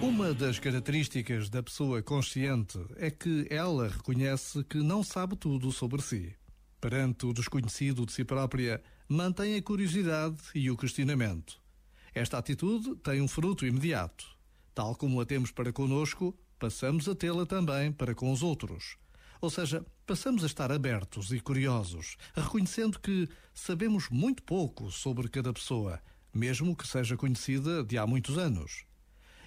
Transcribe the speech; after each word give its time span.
Uma 0.00 0.32
das 0.32 0.60
características 0.60 1.50
da 1.50 1.60
pessoa 1.60 2.00
consciente 2.00 2.78
é 2.98 3.10
que 3.10 3.48
ela 3.50 3.88
reconhece 3.88 4.62
que 4.62 4.78
não 4.78 5.02
sabe 5.02 5.34
tudo 5.34 5.72
sobre 5.72 6.00
si. 6.00 6.36
Perante 6.80 7.26
o 7.26 7.32
desconhecido 7.32 8.06
de 8.06 8.12
si 8.12 8.24
própria, 8.24 8.80
mantém 9.08 9.56
a 9.56 9.62
curiosidade 9.62 10.36
e 10.54 10.70
o 10.70 10.76
questionamento. 10.76 11.60
Esta 12.14 12.38
atitude 12.38 12.94
tem 12.96 13.20
um 13.20 13.26
fruto 13.26 13.66
imediato. 13.66 14.24
Tal 14.72 14.94
como 14.94 15.20
a 15.20 15.26
temos 15.26 15.50
para 15.50 15.72
conosco, 15.72 16.32
passamos 16.60 17.08
a 17.08 17.14
tê-la 17.16 17.44
também 17.44 17.90
para 17.90 18.14
com 18.14 18.30
os 18.30 18.40
outros. 18.40 18.96
Ou 19.40 19.50
seja, 19.50 19.84
passamos 20.06 20.44
a 20.44 20.46
estar 20.46 20.70
abertos 20.70 21.32
e 21.32 21.40
curiosos, 21.40 22.16
reconhecendo 22.34 23.00
que 23.00 23.28
sabemos 23.52 24.08
muito 24.08 24.44
pouco 24.44 24.92
sobre 24.92 25.28
cada 25.28 25.52
pessoa, 25.52 26.00
mesmo 26.32 26.76
que 26.76 26.86
seja 26.86 27.16
conhecida 27.16 27.82
de 27.82 27.98
há 27.98 28.06
muitos 28.06 28.38
anos. 28.38 28.87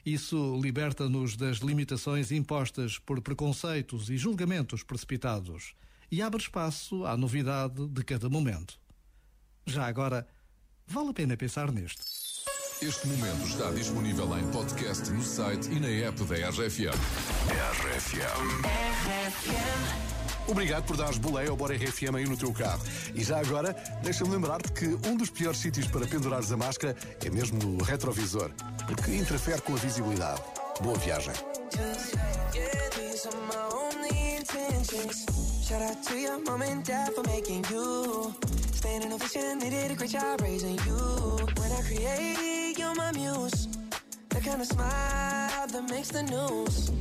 Isso 0.05 0.59
liberta-nos 0.61 1.35
das 1.35 1.57
limitações 1.57 2.31
impostas 2.31 2.97
por 2.97 3.21
preconceitos 3.21 4.09
e 4.09 4.17
julgamentos 4.17 4.83
precipitados 4.83 5.73
e 6.11 6.21
abre 6.21 6.41
espaço 6.41 7.05
à 7.05 7.15
novidade 7.15 7.87
de 7.87 8.03
cada 8.03 8.27
momento. 8.27 8.79
Já 9.65 9.85
agora, 9.85 10.27
vale 10.87 11.09
a 11.09 11.13
pena 11.13 11.37
pensar 11.37 11.71
nisto. 11.71 12.03
Este 12.81 13.07
momento 13.07 13.45
está 13.45 13.69
disponível 13.71 14.37
em 14.39 14.51
podcast 14.51 15.09
no 15.11 15.21
site 15.21 15.69
e 15.69 15.79
na 15.79 15.87
app 15.87 16.23
da 16.23 16.49
RFM. 16.49 16.97
RFM. 17.85 18.51
Obrigado 20.47 20.83
por 20.83 20.97
dares 20.97 21.17
boleia 21.17 21.49
ao 21.49 21.55
Bora 21.55 21.75
RFM 21.75 22.15
aí 22.15 22.25
no 22.25 22.37
teu 22.37 22.51
carro. 22.51 22.81
E 23.13 23.23
já 23.23 23.39
agora, 23.39 23.75
deixa-me 24.03 24.31
lembrar-te 24.31 24.71
que 24.71 24.85
um 25.07 25.15
dos 25.15 25.29
piores 25.29 25.59
sítios 25.59 25.87
para 25.87 26.05
pendurares 26.05 26.51
a 26.51 26.57
máscara 26.57 26.95
é 27.23 27.29
mesmo 27.29 27.57
no 27.63 27.83
retrovisor, 27.83 28.51
porque 28.85 29.15
interfere 29.15 29.61
com 29.61 29.73
a 29.73 29.77
visibilidade. 29.77 30.41
Boa 30.81 30.97
viagem. 30.97 31.33
Shout 35.63 35.81
out 35.83 36.03
to 36.03 36.19
your 36.19 36.37
mom 36.43 36.61
and 36.63 36.83
dad 36.83 37.13
for 37.13 37.23
making 37.23 37.63
you. 37.71 38.35
Ovation, 39.13 39.59
they 39.59 39.69
did 39.69 39.91
a 39.91 39.95
great 39.95 40.09
job 40.09 40.41
raising 40.41 40.77
you. 40.85 40.97
When 41.57 41.71
I 41.71 41.81
create, 41.81 42.77
you're 42.77 42.95
my 42.95 43.11
muse. 43.11 43.67
The 44.29 44.39
kind 44.39 44.61
of 44.61 44.67
smile 44.67 45.67
that 45.67 45.89
makes 45.89 46.09
the 46.09 46.23
news. 46.23 46.91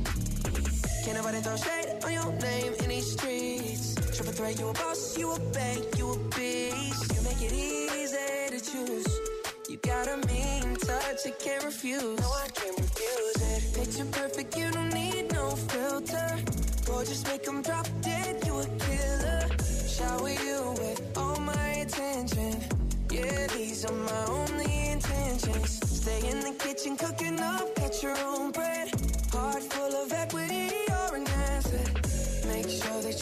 Can't 1.05 1.17
nobody 1.17 1.39
throw 1.39 1.55
shade 1.55 2.03
on 2.03 2.11
your 2.11 2.31
name 2.33 2.73
in 2.81 2.89
these 2.89 3.13
streets. 3.13 3.40
Triple 4.21 4.37
threat, 4.37 4.59
you 4.59 4.67
a 4.67 4.73
boss, 4.73 5.17
you 5.17 5.31
a 5.31 5.39
bank, 5.51 5.97
you 5.97 6.11
a 6.11 6.17
beast. 6.35 7.11
You 7.15 7.21
make 7.23 7.41
it 7.41 7.53
easy 7.53 8.51
to 8.51 8.71
choose. 8.71 9.19
You 9.67 9.77
got 9.77 10.07
a 10.09 10.17
mean 10.27 10.75
touch, 10.75 11.25
I 11.25 11.31
can't 11.31 11.63
refuse. 11.63 12.19
No, 12.19 12.27
I 12.27 12.47
can't 12.53 12.77
refuse 12.77 13.35
it. 13.51 13.73
Picture 13.73 14.05
perfect, 14.11 14.55
you 14.55 14.69
don't 14.69 14.93
need 14.93 15.33
no 15.33 15.55
filter. 15.55 16.37
Gorgeous, 16.85 17.25
make 17.25 17.41
them 17.41 17.63
drop 17.63 17.87
dead, 18.01 18.45
you 18.45 18.59
a 18.59 18.65
killer. 18.85 19.47
Shower 19.87 20.29
you 20.29 20.75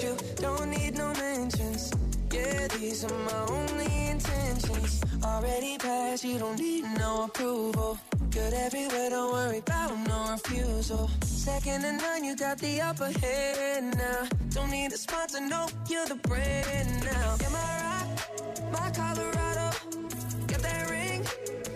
you 0.03 0.16
don't 0.36 0.69
need 0.69 0.97
no 0.97 1.14
mentions. 1.14 1.92
Yeah, 2.31 2.67
these 2.67 3.03
are 3.03 3.17
my 3.30 3.45
only 3.50 4.09
intentions. 4.09 5.02
Already 5.23 5.78
passed, 5.78 6.23
you 6.23 6.38
don't 6.38 6.59
need 6.59 6.83
no 6.97 7.25
approval. 7.25 7.97
Good 8.30 8.53
everywhere, 8.53 9.09
don't 9.09 9.33
worry 9.33 9.59
about 9.59 9.97
no 10.08 10.31
refusal. 10.31 11.09
Second 11.23 11.81
to 11.81 11.94
none, 11.94 12.23
you 12.23 12.36
got 12.36 12.59
the 12.59 12.81
upper 12.81 13.11
hand 13.20 13.98
now. 13.98 14.27
Don't 14.49 14.71
need 14.71 14.93
a 14.93 14.98
sponsor, 14.98 15.42
no, 15.42 15.67
you're 15.89 16.05
the 16.05 16.15
brand 16.15 17.04
now. 17.04 17.36
You're 17.42 17.49
my 17.49 17.71
rock, 17.86 18.08
my 18.71 18.92
Colorado. 18.92 19.76
Got 20.48 20.61
that 20.61 20.89
ring, 20.89 21.26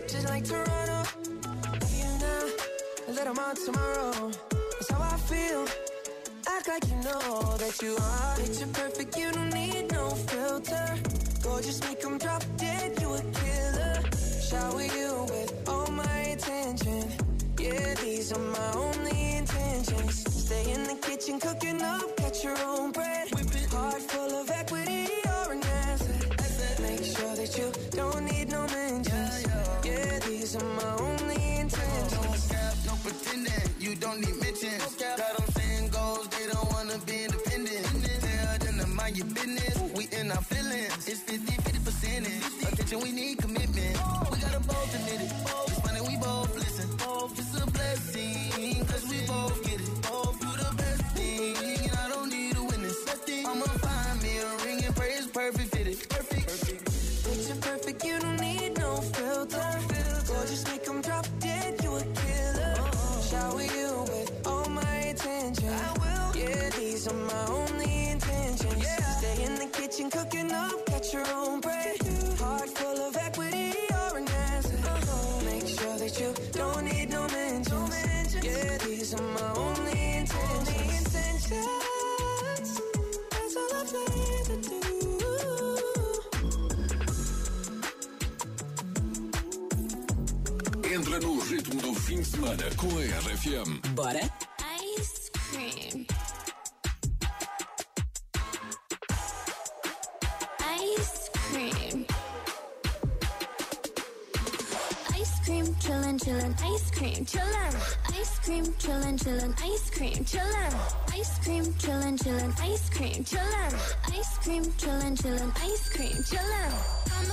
just 0.08 0.28
like 0.30 0.46
Toronto. 0.46 1.04
You 1.92 2.06
now, 2.20 2.46
a 3.08 3.12
little 3.12 3.34
more 3.34 3.54
tomorrow. 3.66 4.53
Act 6.64 6.84
like 6.84 6.92
you 6.92 6.98
know 7.04 7.58
that 7.58 7.82
you 7.82 7.96
are. 8.00 8.36
Picture 8.36 8.68
perfect, 8.68 9.18
you 9.18 9.32
don't 9.32 9.54
need 9.54 9.92
no 9.92 10.10
filter. 10.10 10.96
Gorgeous, 11.44 11.82
make 11.82 12.02
them 12.02 12.18
drop 12.18 12.44
dead, 12.58 13.00
you 13.02 13.14
a 13.14 13.22
killer. 13.22 14.02
Shower 14.50 14.82
you 14.82 15.26
with 15.30 15.52
all 15.68 15.88
my 15.88 16.20
attention. 16.36 17.04
Yeah, 17.60 17.94
these 17.96 18.32
are 18.34 18.40
my 18.40 18.72
only 18.74 19.38
intentions. 19.38 20.44
Stay 20.46 20.72
in 20.72 20.84
the 20.84 20.96
kitchen, 20.96 21.40
cooking 21.40 21.82
up, 21.82 22.16
catch 22.18 22.44
your 22.44 22.58
own 22.60 22.92
bread. 22.92 23.28
Heart 23.72 24.02
full 24.02 24.34
of 24.42 24.50
equity, 24.52 25.08
you're 25.26 25.54
an 25.54 25.64
asset. 25.64 26.80
Make 26.82 27.04
sure 27.04 27.36
that 27.36 27.58
you 27.58 27.72
don't 27.92 28.26
need 28.26 28.50
no 28.50 28.68
mentions. 28.68 29.46
Yeah, 29.84 30.20
these 30.20 30.56
are 30.56 30.70
my 30.82 30.96
only 31.00 31.60
intentions. 31.60 32.52
No 32.86 32.94
pretending, 33.04 33.70
you 33.80 33.96
don't 33.96 34.20
need 34.20 34.36
mentions. 34.42 35.23
Mind 39.14 39.18
your 39.18 39.36
business. 39.36 39.92
We 39.96 40.08
in 40.20 40.32
our 40.32 40.42
feelings. 40.42 41.08
It's 41.08 41.20
50 41.22 41.54
50 41.62 41.80
percentage. 41.80 42.74
Attention, 42.74 43.00
we 43.02 43.12
need 43.12 43.43
kitchen, 69.94 70.10
cooking 70.10 70.52
up, 70.52 70.86
catch 70.86 71.14
your 71.14 71.28
own 71.36 71.60
bread. 71.60 71.98
Heart 72.40 72.70
full 72.70 73.02
of 73.02 73.18
equity, 73.18 73.74
you're 73.90 74.18
an 74.18 74.28
asset. 74.28 74.80
Make 75.46 75.68
sure 75.68 75.98
that 75.98 76.20
you 76.20 76.34
don't 76.52 76.86
need 76.86 77.10
no 77.10 77.28
mentions. 77.28 78.36
Yeah, 78.44 78.78
these 78.80 79.14
are 79.14 79.22
my 79.22 79.54
only 79.56 80.16
intentions. 80.18 81.50
That's 83.32 83.56
all 83.56 83.76
I 83.76 83.84
plan 83.86 84.44
to 84.46 84.56
do. 84.70 84.80
Entra 90.94 91.20
no 91.20 91.40
ritmo 91.42 91.82
do 91.82 91.94
fim 91.96 92.20
de 92.20 92.26
semana 92.26 92.64
com 92.76 92.90
a 92.90 93.04
RFM. 93.22 93.82
Bora? 93.96 94.53
Cream, 105.44 105.66
chillin', 105.76 106.18
chillin', 106.20 106.56
ice 106.64 106.92
cream, 106.92 107.26
chillin'. 107.26 107.76
Ice 108.18 108.40
cream, 108.40 108.66
chillin', 108.78 109.18
chillin', 109.18 109.54
ice 109.62 109.90
cream, 109.90 110.24
chillin'. 110.24 110.74
Ice 111.14 111.40
cream, 111.40 111.66
chillin', 111.74 112.18
chillin', 112.18 112.54
ice 112.62 112.90
cream, 112.90 113.24
chillin'. 113.24 113.74
Ice 114.18 114.38
cream, 114.38 114.64
chillin', 114.78 115.16
chillin', 115.18 115.52
ice 115.62 115.90
cream, 115.90 116.24
chillin'. 116.24 117.33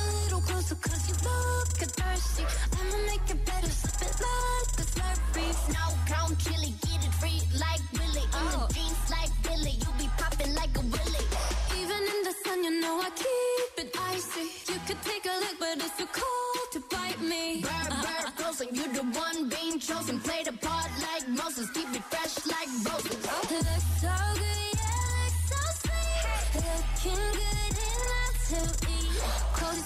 You're 18.81 18.94
the 18.94 19.03
one 19.03 19.50
being 19.50 19.79
chosen. 19.79 20.19
Play 20.21 20.43
the 20.43 20.53
part 20.53 20.91
like 21.03 21.29
Moses. 21.29 21.69
Keep 21.73 21.94
it 21.94 22.05
fresh 22.05 22.47
like 22.47 22.71
roses. 22.88 23.27
Oh. 23.29 23.44
Look 23.53 23.85
so 24.00 24.17
good, 24.41 24.73
yeah, 24.81 25.05
looks 25.21 25.43
so 25.53 25.61
sweet. 25.85 26.65
Looking 26.65 27.25
good 27.37 27.77
in 27.77 28.00
that 28.09 28.35
to 28.49 28.61
eat. 28.88 29.21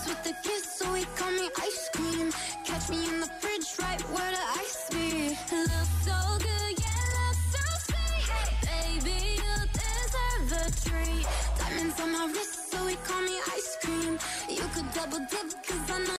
With 0.06 0.22
the 0.22 0.34
kiss, 0.44 0.78
so 0.78 0.92
he 0.94 1.04
call 1.16 1.30
me 1.32 1.50
ice 1.58 1.88
cream. 1.92 2.30
Catch 2.64 2.90
me 2.90 3.08
in 3.08 3.18
the 3.18 3.26
fridge, 3.40 3.66
right 3.80 4.00
where 4.14 4.30
the 4.30 4.44
ice 4.62 4.86
be. 4.90 5.30
Looks 5.50 5.94
so 6.06 6.18
good, 6.38 6.74
yeah, 6.78 7.04
looks 7.18 7.44
so 7.54 7.64
sweet. 7.88 8.26
Baby, 8.62 9.18
you 9.42 9.54
deserve 9.74 10.52
a 10.52 10.64
treat. 10.86 11.26
Diamonds 11.58 12.00
on 12.00 12.12
my 12.12 12.26
wrist, 12.26 12.70
so 12.70 12.86
he 12.86 12.94
call 12.96 13.22
me 13.22 13.36
ice 13.56 13.76
cream. 13.82 14.18
You 14.48 14.64
could 14.72 14.88
double 14.94 15.18
dip. 15.18 15.63